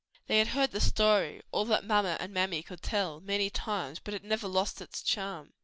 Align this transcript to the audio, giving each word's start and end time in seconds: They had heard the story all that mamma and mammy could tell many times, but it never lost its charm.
They 0.25 0.39
had 0.39 0.47
heard 0.47 0.71
the 0.71 0.81
story 0.81 1.43
all 1.51 1.63
that 1.65 1.85
mamma 1.85 2.17
and 2.19 2.33
mammy 2.33 2.63
could 2.63 2.81
tell 2.81 3.19
many 3.19 3.51
times, 3.51 3.99
but 3.99 4.15
it 4.15 4.23
never 4.23 4.47
lost 4.47 4.81
its 4.81 5.03
charm. 5.03 5.53